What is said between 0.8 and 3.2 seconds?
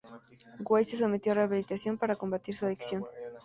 se sometió a rehabilitación para combatir su adicción.